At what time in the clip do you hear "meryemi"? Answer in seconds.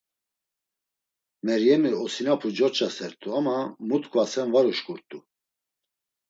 1.45-1.91